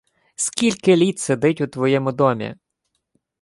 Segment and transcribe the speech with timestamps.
[0.35, 2.55] —Скільки літ сидить у твоєму домі?